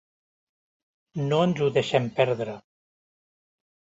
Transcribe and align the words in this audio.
No 1.25 1.41
ens 1.49 1.61
ho 1.65 1.69
deixem 1.77 2.09
perdre. 2.21 2.55